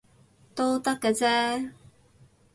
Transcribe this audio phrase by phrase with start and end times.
[0.55, 1.73] 都得嘅啫